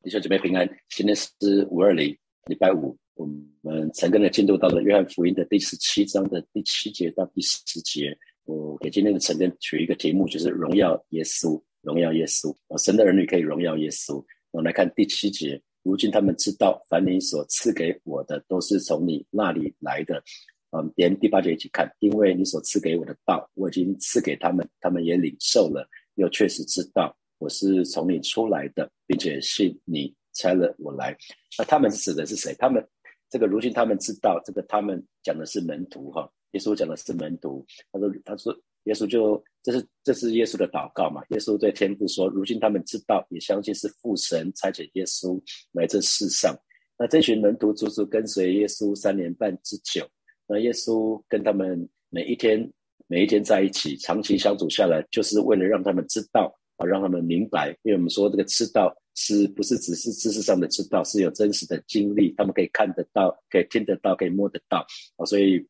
[0.00, 2.16] 弟兄姐妹平安，今天是五二零，
[2.46, 8.16] 礼拜五，我们陈根的进度到了约翰福音的第十七章的第七节到第十节。
[8.44, 12.54] 我给今天的陈根取一个题目，就是荣耀耶稣，荣耀耶稣。
[12.78, 14.24] 神的儿女可以荣耀耶稣。
[14.52, 20.22] 我们来看第七节，如今他们知道，凡你所赐给我的，都是从你那里来的。
[20.70, 27.14] 嗯，连第八节一起看，因为你所赐给我的道，我已经赐给他们，他们也领受了，又确实知道。
[27.38, 31.16] 我是从你出来的，并且信你差了我来。
[31.56, 32.54] 那他们指的是谁？
[32.58, 32.86] 他们
[33.30, 36.28] 这个如今他们知道，这个他们讲的是门徒哈。
[36.52, 37.64] 耶稣讲的是门徒。
[37.92, 41.22] 他说：“他说耶稣就这是这是耶稣的祷告嘛？
[41.28, 45.40] 耶稣对天父说：如今他们知道，也相信是父神差遣耶稣
[45.72, 46.56] 来这世上。
[46.98, 50.08] 那这群门徒足足跟随耶稣三年半之久。
[50.46, 52.72] 那耶稣跟他们每一天
[53.06, 65.26] 每一天在一起，长期相处下来，就是为了让他们知道。”啊，让他们明白，因为我们说这个知道是不是只是知识上的知道，是有真实的经历，他们可以看得到，可以听得到，可以摸得到啊。
[65.26, 65.62] 所以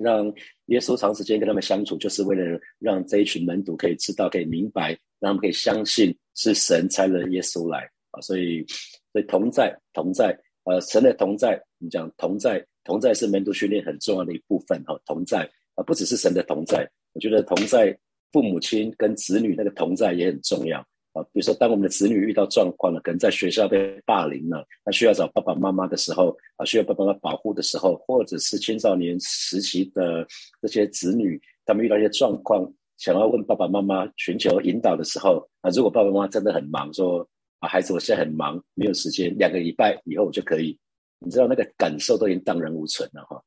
[0.00, 0.26] 让
[0.66, 8.20] 耶稣长时间跟他们相处，就是为了让这一群门徒可以知道，可以明白，让他们可以相信是神差了耶稣来啊。
[8.22, 8.64] 所以，
[9.12, 10.34] 所以同在同在，
[10.64, 14.98] 呃，神的同在，你讲同在同在是门徒训练很重要的一部分哈。
[15.04, 17.94] 同在啊，不只是神的同在，我觉得同在。
[18.34, 20.80] 父母亲跟子女那个同在也很重要
[21.12, 21.22] 啊。
[21.32, 30.26] 比如说，当我们的子女遇到状况了，可能在学校被霸凌了，他需要找爸爸妈妈的时候啊，需要爸爸妈妈保护的时候，或者是青少年时期的
[30.60, 32.68] 这些子女，他们遇到一些状况，
[32.98, 37.24] 想要问爸爸妈妈寻求引导的时候啊，如果爸爸妈妈真的很忙，说
[37.60, 40.76] 啊，孩子，我现在很忙，没有时间，两个礼拜以后我就可以，
[41.20, 43.40] 你知道那个感受都已经荡然无存了哈。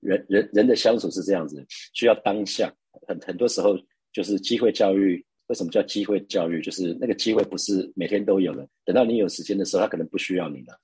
[0.00, 2.70] 人人人的相处是这样子，需要当下，
[3.08, 3.74] 很很多时候。
[4.14, 6.62] 就是机会教育，为什么叫机会教育？
[6.62, 10.78] 就是那个机会不是每天都有的，等到你有时间的时候，他可能不需要你了。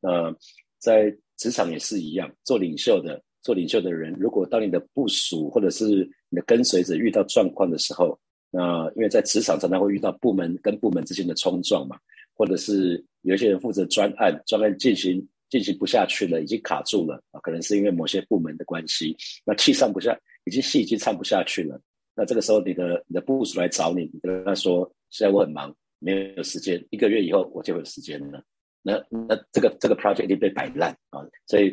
[0.00, 0.32] 那
[0.78, 8.16] 在职场也是一样，做领袖的，做领袖的人，如果当你的部署或者是你的跟随者遇到状况的时候，
[8.50, 11.96] 那因为在职场常常会遇到部门跟部门之间的冲撞嘛，
[12.34, 21.80] 或者是有一些人负责专案，专案进行进行不下去了，已经卡住了啊，可能是因为某些部门的关系，那气上不下，已经戏已经唱不下去了。
[22.16, 26.80] 那这个时候，你的你的部署来找你，你跟他说：“现在我很忙，没有时间。
[26.90, 28.40] 一个月以后我就有时间了。”
[28.86, 31.26] 那那这个这个 project 一定被摆烂啊！
[31.46, 31.72] 所以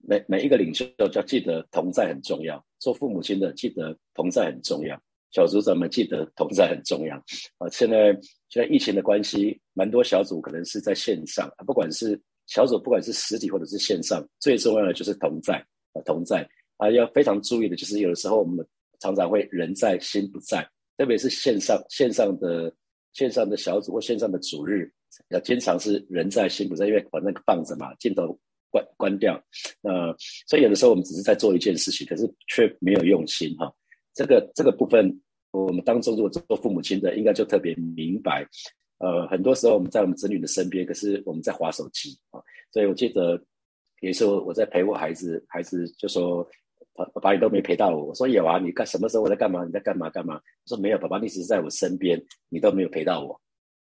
[0.00, 2.60] 每每一个领袖都要记得同在很重要。
[2.78, 5.00] 做父母亲的记得同在很重要。
[5.30, 7.16] 小组长们记得同在很重要
[7.58, 7.68] 啊！
[7.70, 8.12] 现在
[8.48, 16.48] 现在疫情的关系，蛮多小组可能是在线上啊，不管是小组，不管是实体或者是线上，最重要的就是同在啊，同在
[16.78, 18.66] 啊，要非常注意的就是有的时候我们。
[19.00, 20.62] 常常会人在心不在，
[20.96, 22.72] 特别是线上线上的
[23.14, 24.92] 线上的小组或线上的主日，
[25.30, 28.38] 要经常是人在心不在，因为把那个放着嘛，镜头
[28.70, 29.42] 关关掉。
[29.80, 30.14] 那
[30.46, 33.72] 所以有的时候我们只是在做一件事情，可是却没有用心哈。
[34.14, 38.46] 这个这个部分，我们当中如果做父母亲的，应该就特别明白。
[38.98, 42.40] 呃，很多时候我们在我们子女的身边，可是我们在划手机啊。
[42.70, 43.42] 所以我记得
[44.02, 46.46] 有时候我在陪我孩子，孩子就说。
[47.06, 48.06] 爸爸，你都没陪到我。
[48.06, 49.64] 我说有啊，你干什么时候我在干嘛？
[49.64, 50.34] 你在干嘛干嘛？
[50.34, 53.40] 我说没有，爸爸，你只是在我身边，你都没有陪到我。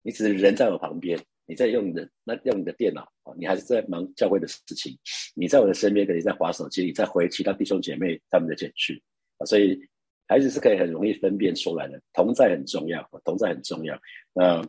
[0.02, 4.98] 你只是人在我旁边，你在用你的那用你的电脑啊，你还是在忙教会的事情。
[5.34, 9.00] 你在我的身边，可你在划手机，你在回其他弟兄姐妹他们的简讯
[9.38, 9.46] 啊。
[9.46, 9.80] 所以
[10.26, 12.00] 孩子是可以很容易分辨出来的。
[12.12, 13.96] 同在很重要，同在很重要。
[14.32, 14.62] 那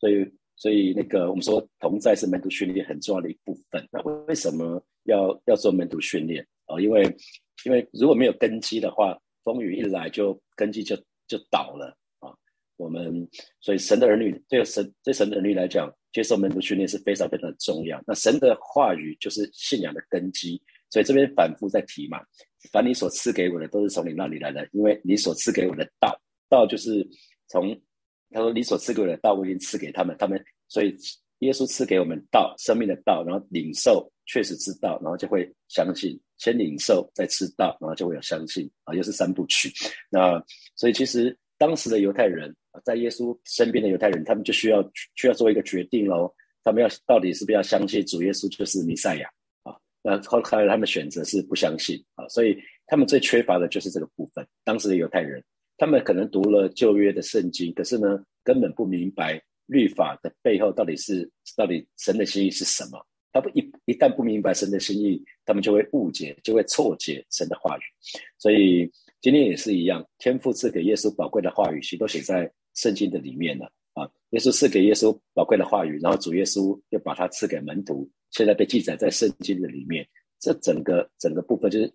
[0.00, 3.86] 所以所以那个我们说同在是门徒训练很重要的一部分。
[3.92, 6.80] 那为什么要要做门徒训练啊？
[6.80, 7.02] 因为
[7.64, 12.32] 因为如果没有根基的话，风雨一来就根基就就倒了啊。
[12.76, 13.28] 我们
[13.60, 18.02] 所以神的儿女对神对神的儿女来讲，接受门徒训练是非常非常的重要。
[18.06, 20.60] 那神的话语就是信仰的根基，
[20.90, 22.20] 所以这边反复在提嘛。
[22.70, 26.14] 凡你所赐给我的，都是从你那里来的，因为你所赐给我的道，
[26.48, 27.06] 道就是
[27.48, 27.74] 从
[28.30, 30.94] 他说你所赐给我的道，我已经赐给他们，他们所以
[31.38, 36.18] 耶稣赐给我们道，生命的道，然后领受，确实知道，然后就会相信。
[36.38, 39.70] 先领受，再吃到，然后就会有相信啊，又是三部曲。
[40.08, 40.42] 那
[40.74, 44.82] 所以其实当时的犹太人在耶稣身边的犹太人，他们就需要
[45.16, 46.32] 需要做一个决定喽。
[46.64, 49.28] 他们要到底是不是要相信主耶稣就是弥赛亚
[49.64, 49.76] 啊？
[50.00, 52.26] 那后来他们选择是不相信啊。
[52.28, 52.56] 所以
[52.86, 54.46] 他们最缺乏的就是这个部分。
[54.64, 55.44] 当时的犹太人，
[55.76, 63.06] 他们可能读了旧约的圣经，可是呢，根本不明白律法的背后到底是到底神的心意是什么。
[63.32, 67.82] 他不一一旦不明白神的心意，他们就会误解，就会错解神的话语。
[68.38, 68.90] 所以
[69.20, 80.06] 今天也是一样，天父赐给耶稣宝贵的话语，其实都写在圣经的里面了啊，耶稣赐给耶稣宝贵的话语，然后主耶稣又把它赐给门徒，现在被记载在圣经的里面。
[80.40, 81.92] 这整个整个部分就是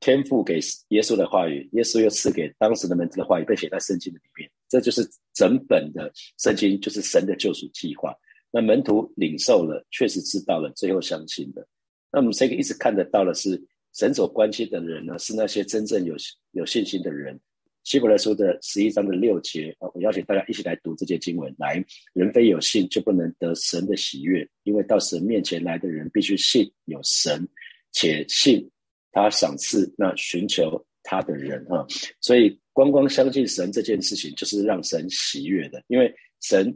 [0.00, 0.58] 天赋给
[0.88, 4.50] 耶稣的话语，耶稣又赐给当时的门徒的话语，被写在圣经的里面。
[4.68, 8.12] 这就是整本的圣经，就是神的救赎计划。
[8.56, 11.66] 那门徒领受了，确实知道了，最后相信的。
[12.10, 13.62] 那我们这个一直看得到的是
[13.92, 16.14] 神所关心的人呢，是那些真正有
[16.52, 17.38] 有信心的人。
[17.84, 21.54] 希伯来书的十一章的六节啊，我邀请大家一起来读这节经文。
[21.58, 27.46] 来，人非有信就不能得神的喜悦，因为到神面前来的人必须信有神，
[27.92, 28.66] 且信
[29.12, 31.86] 他赏赐那寻求他的人啊。
[32.22, 35.82] 所以，光光相信神这件事情，就是让神喜悦的。
[35.88, 36.10] 因为
[36.40, 36.74] 神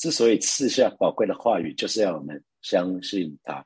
[0.00, 3.62] 之所以赐下宝贵的话语，就是要我们相信他。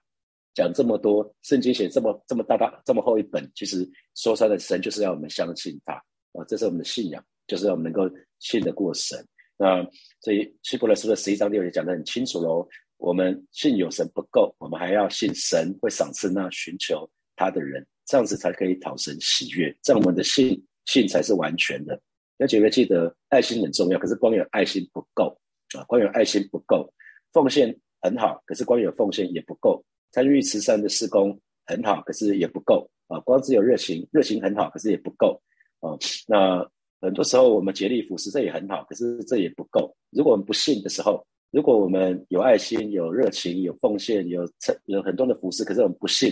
[0.52, 5.94] 讲这么多，圣经写这么这么大大这么厚一本，其实说出来的神就是要我们相信他。
[5.94, 9.16] 啊，这是我们的信仰，就是要我们能够信得过神。
[9.56, 9.80] 那
[10.20, 12.66] 所以希伯来书的十一章六节讲得很清楚喽。
[12.96, 19.76] 我们信有神不够，我们还要信神会赏赐那寻求他的人，这样子才可以讨神喜悦。
[19.82, 22.00] 这样我们的信信才是完全的。
[22.38, 25.36] 要姐妹记得，爱心很重要，可是光有爱心不够
[25.76, 26.92] 啊，光有爱心不够。
[27.32, 29.84] 奉献很好，可是光有奉献也不够。
[30.12, 33.18] 参与慈善的施工很好，可是也不够啊。
[33.20, 35.40] 光只有热情，热情很好，可是也不够。
[35.80, 35.98] 啊，
[36.28, 36.64] 那
[37.00, 39.94] 很多时候我们竭力服侍，这也很好，可是这也不够。
[40.10, 44.48] 如果我们不信的时候，如果我们有爱心、有热情、有奉献、有
[44.86, 46.30] 有很多的服侍，可是我们不信，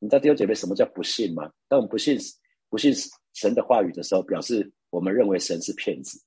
[0.00, 1.50] 你知道弟兄姐妹什么叫不信吗？
[1.68, 2.18] 当我们不信
[2.68, 2.92] 不信
[3.34, 6.20] 神的话语的时候，表示我们认为神是骗子。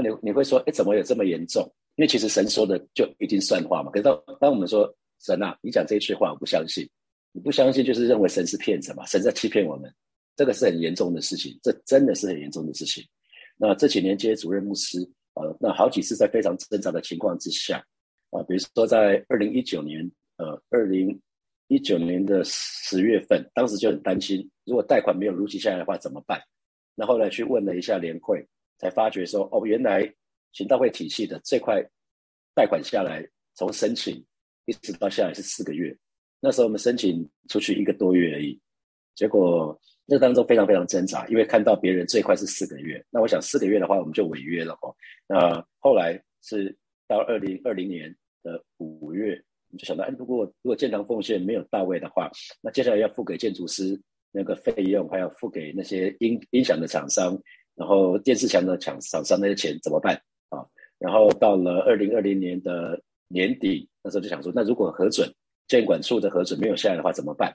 [0.00, 1.62] 那你你会说，哎，怎么有这么严重？
[1.96, 3.90] 因为其实神说的就已经算话嘛。
[3.90, 6.88] 可是当当我们说神啊，你讲这一句话，我不相信，
[7.32, 9.04] 你不相信就是认为神是骗子嘛？
[9.06, 9.92] 神在欺骗我们。
[10.36, 13.04] 这个是很严重的事情，这真的是很严重的事情。
[13.56, 15.00] 那这几年接主任牧师，
[15.34, 17.84] 呃，那好几次在非常挣扎的情况之下，
[18.30, 21.20] 啊，比如说在二零一九年，呃，二零
[21.66, 26.40] 一九年的十月份，当时就很担心，如果贷款没有如期下来的话怎么办？
[26.94, 28.46] 那后来去问了一下联会，
[28.78, 30.10] 才发觉说，哦，原来
[30.52, 31.84] 行道会体系的这块
[32.54, 34.24] 贷款下来，从申请
[34.64, 35.96] 一直到下来是四个月，
[36.40, 38.58] 那时候我们申请出去一个多月而已，
[39.14, 39.78] 结果。
[40.10, 44.88] 这当中非常非常挣扎，因为看到别人最快是四个月，那我想四个月的话我们就违约了哦。
[45.26, 46.74] 那后来是
[47.06, 48.08] 到二零二零年
[48.42, 49.32] 的五月，
[49.68, 52.30] 我们就想到，哎，如果如果建堂奉献没有到位的话，
[52.62, 54.00] 那接下来要付给建筑师
[54.32, 57.38] 那个费用，还要付给那些音音响的厂商，
[57.78, 60.20] 然后电视墙的厂厂商那些钱怎么办
[60.50, 60.66] 啊？
[60.98, 65.32] 然后到了二零二零年的年底，那时候就想说，那如果核准
[65.68, 67.54] 监管处的核准没有下来的话怎么办？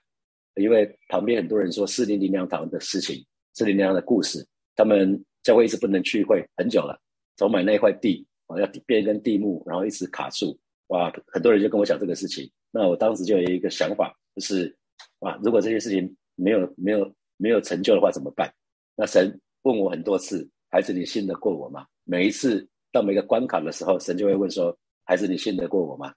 [0.55, 6.97] 因为旁边很多人说四零零粮堂的事情，四零零粮的故事，他们教会一直不能聚会很久了，
[7.35, 12.49] 从买那一块地啊，要变更地目，然后一直卡住，哇，很多人就跟我讲这个事情。
[12.71, 14.73] 那我当时就有一个想法，就是
[15.19, 18.49] 哇，如果这些事情没有没有没有成就的话怎么办？
[18.95, 21.85] 那神问我很多次，孩子，你信得过我吗？
[22.03, 26.13] 每一次到每个关卡的时候，神就会问说，孩子，你信得过我吗？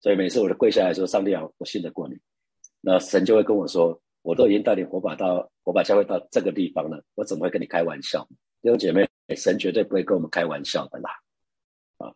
[0.00, 2.14] 所以每次我都跪下来说，上帝啊，我信得过你。
[2.80, 8.26] 那神就会跟我说：“我都已经带领火把到火把教会到这个地方了，我怎么会跟你开玩笑？
[8.60, 11.10] 弟兄姐妹，神绝对不会跟我们开玩笑的啦！
[11.98, 12.12] 啊，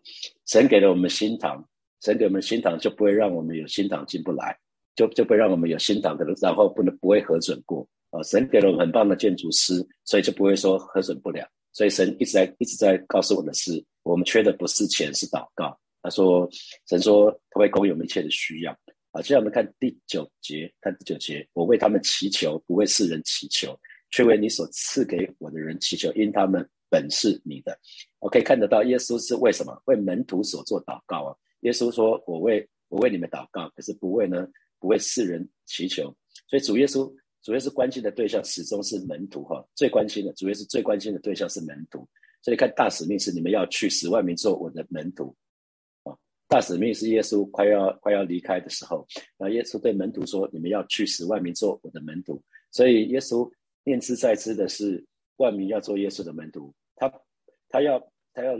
[0.46, 1.66] 神给了我们心堂，
[2.00, 4.58] 神给我们心堂就不会让我们有心堂进不来，
[4.94, 8.22] 就就不会让我们有心堂可能然后不能不会核准过啊。
[8.22, 9.74] 神给了我们很棒的建筑师，
[10.04, 11.48] 所以就不会说核准不了。
[11.72, 15.78] 所以神一直在一直在告诉我的是，我们缺的不是钱，是祷告。
[16.02, 16.48] 他说，
[16.88, 18.72] 神说他会供应我们一切的需要。”
[19.10, 23.74] 啊，接下来我们看第九节，看第九节，我为他们祈求，不为世人祈求，
[24.10, 27.78] 却为你所赐给我的人祈求，因他们本是你的。
[28.18, 31.34] 我可以看得到，耶稣是为什么为门徒所做祷告啊？
[31.60, 34.46] 耶稣说：“我为我为你们祷告，可是不为呢，
[34.78, 36.14] 不为世人祈求。”
[36.46, 37.10] 所以主耶稣，
[37.42, 42.06] 主耶稣关心的对象始终是门徒哈，最关心的，主耶稣最关心的对象是门徒。
[42.42, 45.34] 所以看大使命是你们要去十万名做我的门徒。
[46.04, 46.14] 啊
[46.48, 52.42] 大使命是耶稣快要快要离开的时候，那耶稣对门徒说：“你们要去使万民做我的门徒。”
[52.72, 53.50] 所以耶稣
[53.84, 55.04] 念之在之的是
[55.36, 56.74] 万民要做耶稣的门徒。
[56.96, 57.12] 他
[57.68, 58.00] 他要
[58.32, 58.54] 他要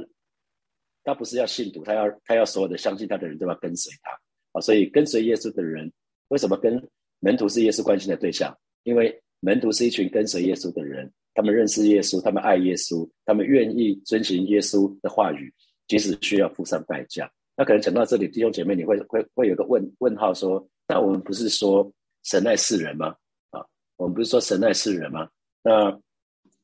[1.02, 4.10] 他不是要信徒，他要他要所有的相信他的人都要跟随他
[4.52, 4.60] 啊！
[4.60, 5.90] 所以跟随耶稣的人，
[6.28, 6.86] 为什么跟
[7.20, 8.54] 门徒是耶稣关心的对象？
[8.88, 15.52] 因为门徒是一群跟随耶稣的人，他们认识耶稣，他们爱耶稣，他们愿意遵循耶稣的话语，
[15.86, 17.30] 即使需要付上代价。
[17.54, 21.92] 那可能讲到这里，弟兄姐妹，你会会会有个问问号，说：那我们不是说
[22.22, 23.14] 神爱世人吗？
[23.50, 23.62] 啊，
[23.98, 25.28] 我们不是说神爱世人吗？
[25.62, 26.00] 那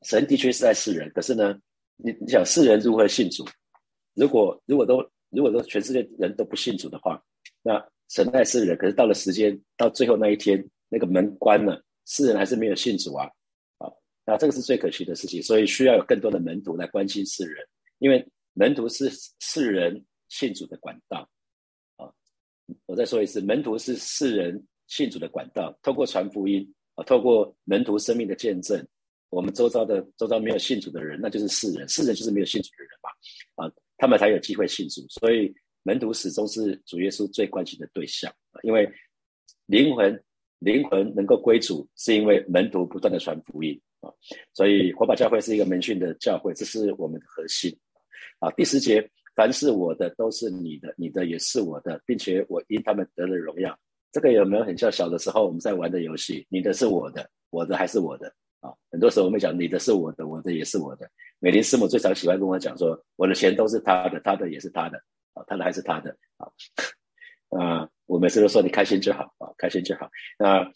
[0.02, 1.58] 神的确是爱世人，可是呢，
[1.96, 3.44] 你你想世人如何信主？
[4.14, 7.22] 如果如果都如果都全世界人都不信主的话，
[7.62, 13.26] 那神爱世人，可是到了时间到最后那一天，那个门关了，世人还是没有信主啊，
[13.78, 13.90] 啊，
[14.26, 17.66] 那这个是最可惜的事情，所以需要有更多的门徒来关心世人，
[17.98, 21.28] 因为门徒是世人信主的管道，
[21.96, 22.10] 啊，
[22.86, 28.86] 我再说一次，门徒是世人信主的管道，透过传福音啊，透过门徒生命的见证，
[29.30, 35.54] 我们周遭的周遭没有信主的人，那就是世人，世人就是没有信主的人嘛，啊，他们才有机会信主，所以。
[35.86, 38.90] 门徒始终是主耶稣最关心的对象，啊因为
[39.66, 40.18] 灵魂
[40.64, 44.10] 灵魂能够归主，是因为门徒不断的传福音啊。
[44.52, 47.70] 所以火把教会是一个门训的教会，这是我们的核心
[48.40, 48.50] 啊。
[48.52, 49.06] 第十节，
[49.36, 53.78] 凡是我的都是你的，你的也是我的，并且我因他们得了荣耀。
[54.10, 56.46] 这个有没有很像小的时候我们在玩的游戏？
[56.48, 58.72] 你的是我的，我的还是我的啊？
[58.90, 61.08] 很多时候我们讲你的是我的，我的也是我的。
[61.38, 64.98] 美林师母最常喜欢跟我讲说，我的钱都是他的，他的也是他的。
[65.34, 66.46] 啊，他的还是他的啊，
[67.58, 70.08] 啊， 我每次都说你开心就好啊，开心就好。
[70.38, 70.70] 那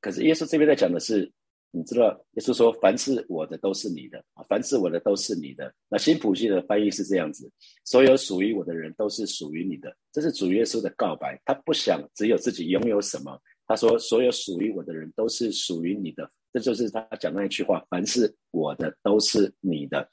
[0.00, 1.30] 可是耶稣这边在讲的是，
[1.70, 5.72] 你知道，耶稣说凡是我的都是你的啊，凡是我的都是你的。
[5.88, 7.50] 那新普系的翻译是这样子，
[7.84, 11.40] 所有属于我的人都是属于你的，这是主耶稣的告白。
[11.44, 20.08] 他不想只有自己拥有什么，他说所有属于我的人都是属于你的，这就是他讲那一句话，凡是我的都是你的。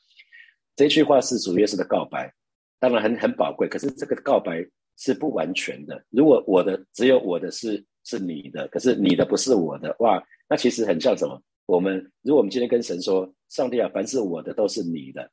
[0.75, 2.33] 这句话是主耶稣的告白。
[2.81, 4.65] 当然很很宝贵，可是这个告白
[4.99, 6.05] 是不完全的。
[6.09, 11.41] 如果我的只有我的是是你的，可是你的不是我的，哇，那其实很像什么？
[11.65, 15.23] 我们如果我们今天跟神说，上帝啊，凡是我的都是你的，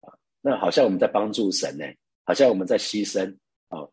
[0.00, 1.84] 啊，那好像我们在帮助神呢，
[2.24, 3.28] 好像我们在牺牲
[3.68, 3.88] 啊。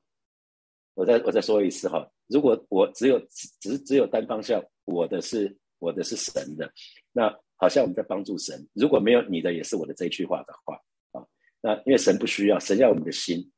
[0.96, 3.18] 我再我再说一次哈，如果我只有
[3.62, 6.70] 只只有单方向，我的是我的是神的，
[7.14, 8.68] 那好像我们在帮助神。
[8.74, 10.76] 如果没有你的也是我的这一句话的话
[11.14, 11.24] 啊。
[11.62, 13.50] 那因为神不需要，神要我们的心，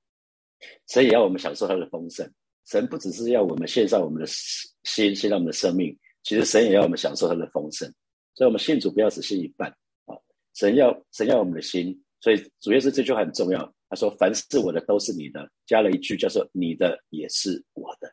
[0.88, 2.30] 神也要我们享受他的丰盛。
[2.66, 7.92] 神不只是要我们献上我们的心，献上我们的生命，其实神也要我们享受他的丰盛。
[8.36, 9.70] 所以，我们信主不要只信一半
[10.06, 10.16] 啊！
[10.54, 13.74] 神要神要我们的心，所以主要是这句话很重要。
[13.90, 18.10] 他说：“凡是我的都是你的。”加了一句叫做“你的也是我的”。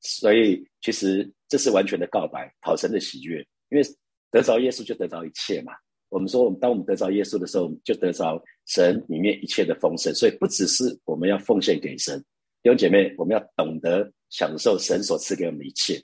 [0.00, 3.38] 所以，其实这是完全的告白，讨神的喜悦。
[3.70, 3.82] 因为
[4.30, 5.72] 得着耶稣就得着一切嘛。
[6.10, 10.12] 我们说，我们当我们得着耶稣的时候，就得着神里面一切的丰盛。
[10.12, 12.18] 所以，不只是我们要奉献给神，
[12.62, 16.02] 弟兄姐妹，我们要懂得享受神所赐给我们一切。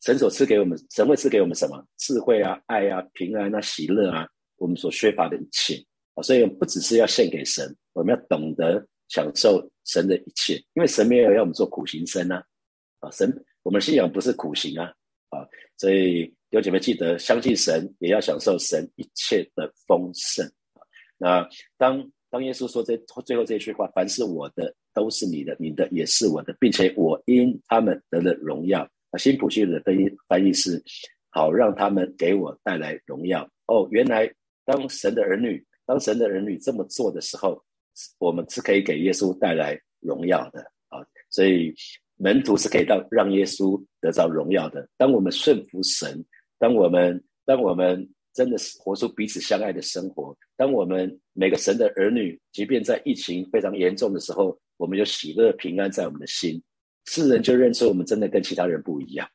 [0.00, 1.86] 神所赐给我们，神会赐给我们什么？
[1.98, 5.76] 智慧啊，爱啊，平安啊，喜乐啊，我们所缺乏的一切
[6.14, 6.22] 啊。
[6.22, 12.42] 所以，不只是要献给神，我们要懂得享受神的一切，因为神没有要我们做苦行僧啊。
[13.00, 13.30] 啊，神，
[13.62, 14.86] 我们信仰不是苦行啊。
[15.28, 16.34] 啊，所以。
[16.52, 20.46] 有姐妹记得，相信神也要享受神一切的丰盛
[21.16, 22.94] 那当当耶稣说这
[23.24, 28.82] 最后这句话，凡是我的都是你的，你的也是我的，并且我因他们得了荣耀。
[29.12, 30.82] 啊，新普信的翻译翻译是
[31.30, 33.48] 好让他们给我带来荣耀。
[33.64, 34.30] 哦，原来
[34.66, 37.64] 当神的儿女，当神的儿女这么做的时候，
[38.18, 41.00] 我们是可以给耶稣带来荣耀的啊。
[41.30, 41.74] 所以
[42.16, 44.86] 门徒是可以让让耶稣得到荣耀的。
[44.98, 46.22] 当我们顺服神。
[46.62, 56.62] 当我们当我们真的是活出彼此相爱的生活，当我们每个神的儿女，即便在疫情非常严重的时候，我们有喜乐平安在我们的心，
[57.06, 59.28] 世人就认出我们真的跟其他人不一样。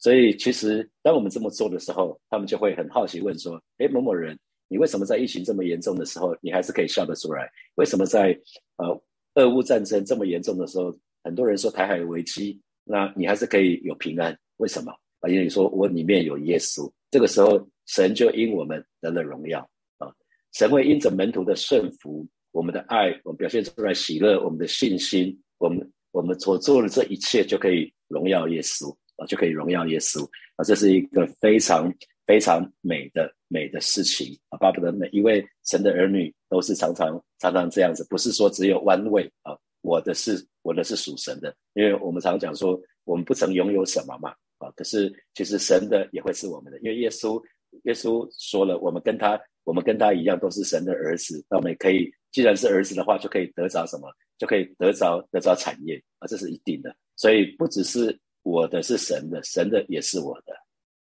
[0.00, 4.36] 所以，其实当我们这么做的时候，他们就会很好奇问说：“哎，某某人，
[4.66, 7.48] 你为什么在疫情这么严重的时候，你还是可以笑得出来？
[7.76, 8.36] 为什么在
[8.78, 9.00] 呃
[9.34, 14.36] 俄乌战争这么严重的时候，很多人说台海危机，那你还是可以有平安？
[14.56, 19.60] 为什么？”啊，因为你说我里面有耶稣，这个时候神就因我们得了荣耀
[19.98, 20.12] 啊！
[20.52, 30.24] 神会因着门徒的顺服，我们的爱，我们表现出来喜乐，我们的信心，我们我们所做的这一切就可以荣耀耶稣啊，就可以荣耀耶稣
[30.56, 30.64] 啊！
[30.64, 31.92] 这是一个非常
[32.26, 34.58] 非常美的美的事情啊！
[34.58, 44.32] 巴不得每一位神的儿女都是常常常常这样子，不是说只有弯位啊，我的是我的是属神的，因为我们常讲说，我们不曾拥有什么嘛。
[44.58, 47.42] 啊，可是其实神的也会是我们的，因为耶稣
[47.84, 56.94] 耶稣说了，我们跟他我们跟他一样都是神的儿子，那我们也可以，既然是儿子的话，就可以得着什么，就可以得着得着产业啊，这是一定的。
[57.16, 60.52] 所以不只是我的是神的，神的也是我的，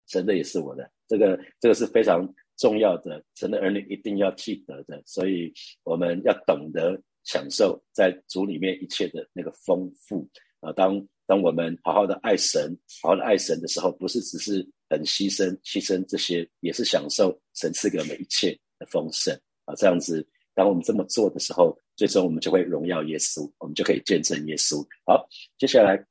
[0.08, 2.26] 神的也是我的，这个这个是非常
[2.56, 5.00] 重要的，神的儿女一定要记得的。
[5.06, 5.52] 所以
[5.84, 10.28] 我们要懂得享受在主里面一切的那个丰富
[10.60, 11.06] 啊，当。
[11.28, 19.74] 当我们好好的爱神，好好的爱神的时候，不是只是很牺牲，牺牲这些，也是享受神赐给我们一切的丰盛啊！
[19.74, 24.82] 这样子，当我们这么做的时候，最终我们就会荣耀耶稣，我们就可以见证耶稣。
[25.04, 26.02] 好，接下来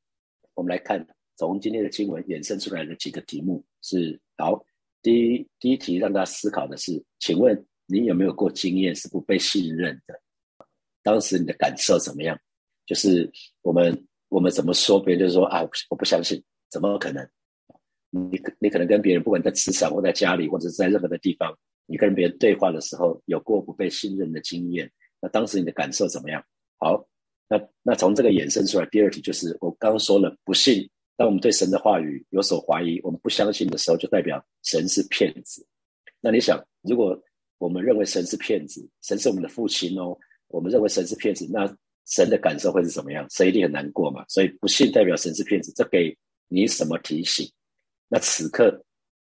[0.54, 1.04] 我们来看
[1.36, 4.64] 从今天的经文衍生出来的几个题目是：好，
[5.02, 10.14] 第一第一题让大家思考的是，请问你有没有过经验是不被信任的？
[11.02, 12.40] 当时你的感受怎么样？
[12.86, 13.28] 就是
[13.64, 17.28] 我们我们怎么说，别人就说啊，我不相信，怎么可能？
[18.10, 24.92] 你你可能跟别人，不管在职场或在家里，或者是在任何的地方，你跟别人对话的时候，有过不被信任的经验，
[25.22, 26.44] 那当时你的感受怎么样？
[26.78, 27.06] 好，
[27.50, 30.90] 那那从这个衍生出来，第二题就是我刚刚说了，不信。
[31.16, 35.66] 当我们对神的话语有所怀疑，我们不相信的时候，就代表神是骗子。
[36.22, 37.20] 那你想，如果
[37.58, 40.16] 我们认为神是骗子，神是我们的父亲哦，
[40.48, 41.66] 我们认为神是骗子，那
[42.08, 43.28] 神的感受会是怎么样？
[43.30, 44.26] 神一定很难过嘛。
[44.28, 47.48] 所以不信代表神是骗子，这给你什么提醒？
[48.08, 48.84] 那此刻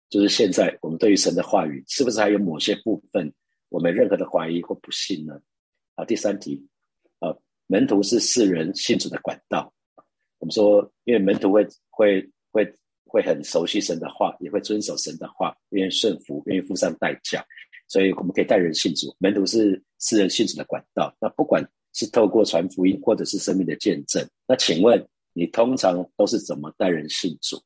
[0.09, 3.31] 就是现在，我们对于神的话语，是不是还有某些部分
[3.69, 5.39] 我们任何的怀疑或不信呢？
[5.95, 6.61] 啊，第三题，
[7.19, 7.33] 啊，
[7.67, 9.71] 门徒是世人信主的管道。
[10.39, 12.73] 我们说，因为门徒会会会
[13.05, 17.45] 会很熟悉神的话，也会遵守神的话，愿意顺服，愿意付上代价，
[17.87, 19.15] 所以我们可以带人信主。
[19.19, 21.15] 门徒是世人信主的管道。
[21.21, 27.57] 那不管是透过传福音，或者是生命的见证，那请问你通常都是怎么带人信主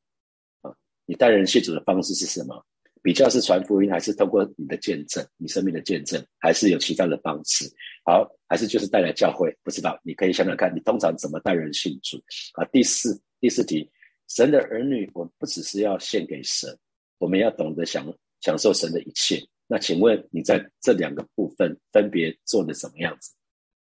[0.61, 0.73] 啊？
[1.05, 2.63] 你带人信主的方式是什么？
[3.01, 7.71] 比较是传福音，还是通过你的见证、你生命的见证，还是有其他的方式？
[8.03, 9.55] 好，还是就是带来教会？
[9.63, 12.17] 不知道，你可以想想看，你通常怎么带人信主？
[12.53, 13.87] 啊，第四第四题，
[14.27, 16.75] 神的儿女，我们不只是要献给神，
[17.19, 19.39] 我们要懂得享享受神的一切。
[19.67, 23.31] 那请问你在这两个部分分别做的什么样子？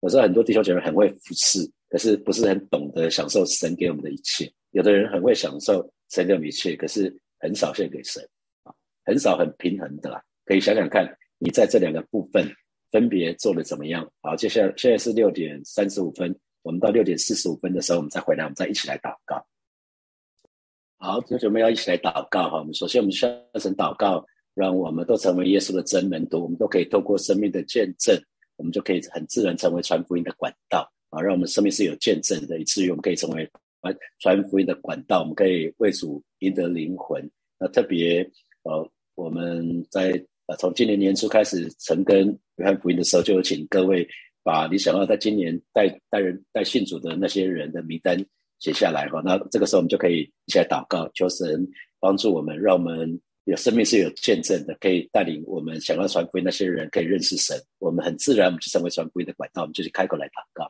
[0.04, 4.52] 我知道很多弟兄姐妹很会服侍，可是不是很懂得享受神给我们的一切。
[4.72, 5.90] 有的人很会享受。
[6.10, 8.22] 神的一切，可是很少献给神
[8.62, 8.72] 啊，
[9.04, 10.22] 很少很平衡的啦。
[10.46, 11.08] 可以想想看，
[11.40, 12.48] 你在这两个部分
[12.92, 14.08] 分别做的怎么样？
[14.22, 19.44] 好，接下来现在是六点三十五分，我们到六点四十五分的时候，我们再回来，我们再一起来祷告。
[21.00, 22.60] 好，同学们要一起来祷告哈。
[22.60, 24.24] 我们首先我们向神祷告，
[24.54, 28.16] 让我们都成为耶稣的真门徒，我们都可以透过生命的见证，
[28.56, 33.50] 我们就可以很自然成为传福音的管道啊，让我们生命是有见证的，以至于我们可以成为。
[34.22, 37.22] 传福音的管道，我们可以为主赢得灵魂。
[37.60, 38.22] 那特别
[38.64, 40.12] 呃，我们在
[40.46, 44.08] 呃从今年年初开始成根约翰福音的时候，就有请各位
[44.42, 48.18] 把你想要在今年带带人带信主的那些人的名单
[48.60, 49.22] 写下来哈。
[49.26, 51.68] 那这个时候我们就可以一起来祷告，求神
[52.00, 57.58] 帮助我们，让我们有生命是有见证的，可以带领我们想要传福音那些人可以认识神。
[57.80, 60.68] 我们很自然，我们就成为传福音的管道，我们就去开口来祷告。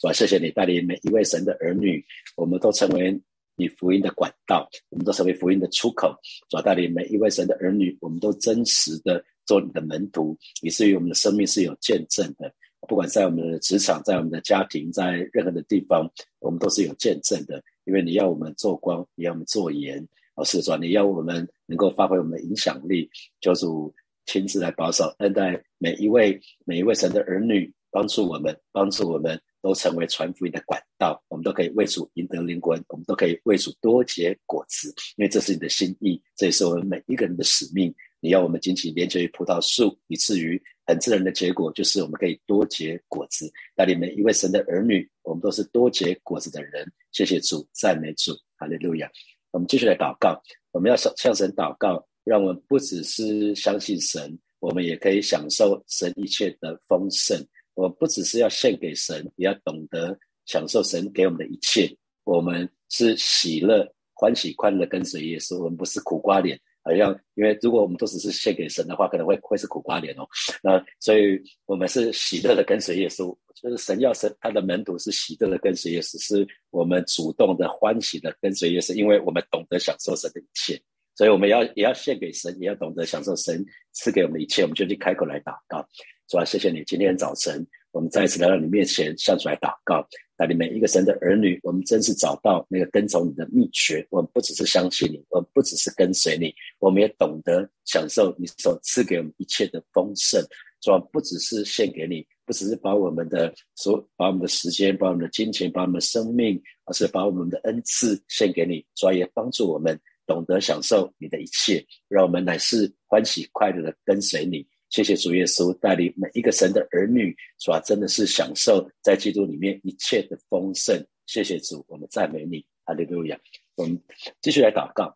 [0.00, 0.12] 是吧？
[0.12, 2.04] 谢谢你带领每一位神的儿女，
[2.36, 3.20] 我们都成为
[3.56, 6.12] 你福音的管道，我们都成为福音的出口。
[6.48, 12.52] 主要带领每一位神的儿女，我们都真实的做你的门徒，以至于我们的生命是有见证的。
[12.88, 17.62] 不管在我们的职场，在我们的家庭，在任何的地方，我们都是有见证的。
[17.84, 20.06] 因为你要我们做光，你要我们做盐，
[20.38, 23.92] 哦，是说你要我们能够发挥我们的影响力，求主
[24.26, 29.38] 亲自来保守恩待每一位每一位神的儿女，帮助我们，帮助我们。
[29.60, 37.92] 都成为传福音的管道，我们都可以为主赢得灵魂，我们都可以为主多结果子，因为这是你的心意，这也是我们每一个人的使命。
[38.20, 43.52] 你要我们紧紧连接于葡萄树，以至于很自然的结果就是我们可以多结果子。
[43.74, 46.88] 带领每一位神的儿女，我们都是多结果子的人。
[47.10, 49.10] 谢谢主，赞美主，哈利路亚。
[49.58, 50.40] 我们继续来祷告，
[50.70, 57.36] 我们要向向神祷告，让我们不只是相信神，我们也可以享受神一切的丰盛。
[57.74, 60.16] 我们不只是要献给神，也要懂得
[60.46, 61.92] 享受神给我们的一切。
[62.22, 66.56] 我们是喜乐、欢喜、快乐跟随耶稣，我们不是苦瓜脸。
[66.88, 70.26] 好像因为如果我们都只是献给神的话，可能会会是苦瓜脸哦。
[70.62, 80.80] 那所以我们是喜乐的跟随耶稣，就是神要神他的门徒是喜乐的跟随耶稣，是我们主动的欢喜的跟随耶稣，因为我们懂得享受神的一切。
[81.14, 84.62] 所以我们要也要献给神，也要懂得享受神赐给我们的一切。
[84.62, 85.84] 我们就去开口来祷告。
[86.28, 86.84] 主啊，谢谢你！
[86.84, 87.66] 今天早晨，
[87.98, 90.06] 我们再一次来到你面前，向主来祷告，
[90.36, 91.58] 带领每一个神的儿女。
[91.64, 94.06] 我们真是找到那个跟从你的秘诀。
[94.08, 100.40] 我们不只是相信你，我们不只是跟随你，我们也懂得享受你所赐给我们一切的丰盛。
[100.80, 108.86] 主啊，不只是献给你，不只是把我们的所、把我们的时间、把我们的金钱、把我们的生命，而是把我们的恩赐献给你。
[108.94, 114.64] 主啊，也帮助我们懂得享受你的一切，让我们乃是欢喜快乐的跟随你。
[114.90, 117.80] 谢谢主耶稣带领每一个神的儿女，是吧？
[117.84, 120.98] 真的是享受在基督里面一切的丰盛。
[121.26, 123.38] 谢谢主，我们赞美你，哈利路亚。
[123.76, 124.00] 我们
[124.40, 125.14] 继续来祷告，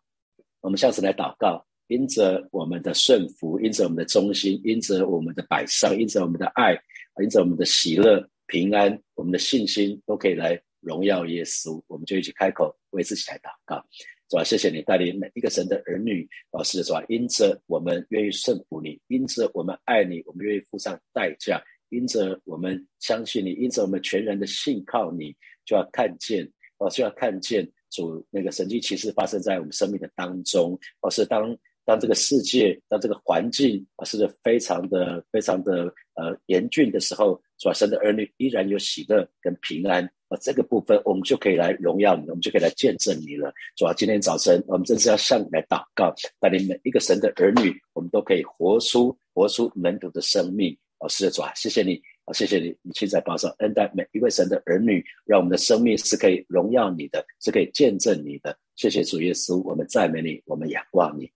[0.61, 6.79] 我们下次来祷告，因着我们的顺服，因着我们的忠心，因着我们的摆上，因着我们的爱，
[7.21, 11.81] 因着我们的喜乐、平安、我们的信心，都可以来荣耀耶稣。
[11.87, 13.83] 我们就一起开口为自己来祷告，
[14.33, 31.55] 主啊，谢谢你带领每一个神的儿女，啊，是主啊，因着我们愿意顺服你，因着我们爱你，我们愿意付上代价，因着我们相信你，因着我们全然的信靠你，就要看见，哦，就要看见主那个神迹奇事发生在我们生命的当中，哦，是当。
[31.85, 43.53] 当这个世界、当这个环境啊，是非常的、非常的呃严峻的时候，主啊，神的儿女依然有喜乐跟平安啊，这个部分我们就可以来荣耀你，我们就可以来见证你了。
[43.75, 50.77] 主啊，今天早晨我们正是要向你来祷告，带领每一个神的儿女，我们都可以活出、活出门徒的生命。
[50.99, 58.57] 哦，是的，主啊，谢谢你啊，谢谢你，你现在保守恩待每一位神的儿女，让我们的生命是可以荣耀你的，是可以见证你的。
[58.77, 61.29] 谢谢主耶稣，我们赞美你，我们仰望你。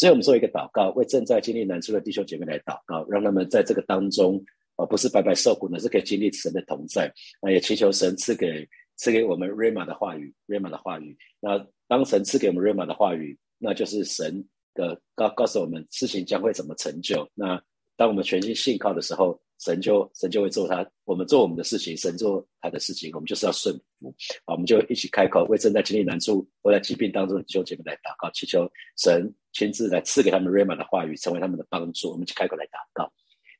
[0.00, 4.42] 所以我们做一个祷告，为正在经历难处的弟兄姐妹来祷告，让他们在这个当中，
[4.76, 7.12] 而不是白白受苦，呢是可以经历神的同在。
[7.42, 11.14] 那也祈求神赐给赐给我们瑞玛的话语，瑞玛的话语。
[11.38, 17.28] 那当神赐给我们瑞玛的话语，那就是神的告告诉我们事情将会怎么成就。
[17.34, 17.62] 那
[17.94, 19.38] 当我们全心信靠的时候。
[19.60, 24.14] 神就神就会做他，我们做我们的事情，神做他的事情，我们就是要顺服。
[24.46, 32.10] 好，我们就一起开口，为正在经历难处或在疾病当中的弟兄姐妹来祷告，祈求神亲自来赐给他们瑞玛的话语，成为他们的帮助。
[32.10, 33.04] 我们一起开口来祷告，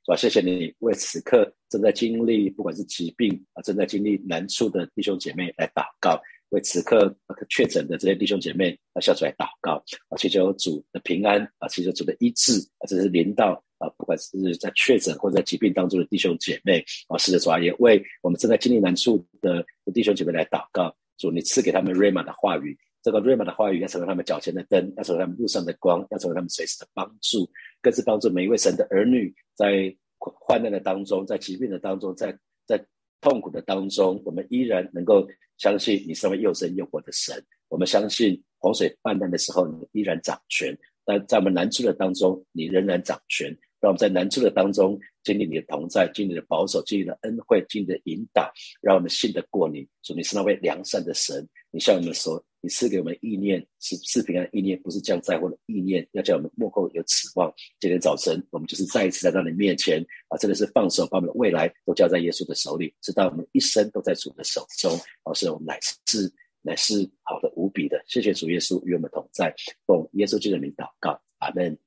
[0.06, 0.16] 是吧？
[0.16, 7.14] 谢谢你为此刻正在经历不管是疾病啊，正在经历难处的弟兄姐妹来祷告，为此刻
[7.50, 9.72] 确诊的这些弟兄姐妹啊，笑出来祷告
[10.08, 13.62] 啊，祈求主的平安啊，祈求主的医治啊，这是临到。
[14.10, 20.94] 啊，不管是在确诊或者在疾病当中的弟兄姐妹，啊，试着，主啊，也为我们正在经历难处的弟兄姐妹来祷告。
[21.18, 27.46] 主，你赐给他们瑞玛的话语，这个瑞玛的话语要成为他们脚前的灯，要成为他们路上的光，要成为他们随时的帮助，
[27.82, 32.82] 更是帮助每一位神的儿女在患难的当中，在疾病的当中，在在
[33.20, 37.42] 痛苦的当中，我们依然能够相信你是位又生又活的神。
[37.68, 43.54] 我们相信洪水泛滥的时候，你依然掌权；但在我们难处的当中，你仍然掌权。
[43.80, 49.86] 让我们在难处的当中经历你的同在，经历的保守，经历的恩惠，经历的引导，让我们信得过你。
[50.02, 51.48] 说你是那位良善的神。
[51.70, 57.52] 你向我们说，你赐给我们意念是是平安意念，不是降灾祸的意念，要叫我们幕后有指望。
[57.78, 64.90] 今天早晨，我们就是再一次来到你面前啊，真的是放手，把我们的未来都交在耶稣的手里，直到我们一生都在主的手中。
[65.24, 68.02] 老师，我们乃是乃是好的无比的。
[68.06, 69.54] 谢谢主耶稣与我们同在，
[69.86, 71.78] 奉耶稣基督的名祷告，阿门。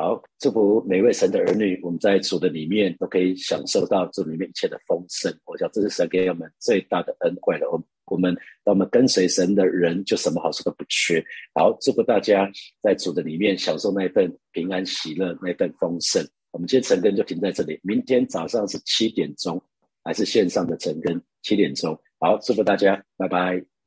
[0.00, 5.36] 好，祝福每位神的儿女，我们在主的里面都可以享受到这里面一切的丰盛。
[5.44, 7.68] 我想这是神给我们最大的恩惠了。
[7.68, 8.32] 我我们
[8.62, 11.20] 当我们跟随神的人，就什么好处都不缺。
[11.52, 12.48] 好，祝福大家
[12.80, 16.24] 在主的里面享受那一份平安喜乐，那一份丰盛。
[16.52, 19.60] 我们今天晨更就停在这里，明天早上是七点钟，
[20.04, 22.00] 还是线上的晨更七点钟。
[22.20, 23.77] 好，祝福大家，拜拜。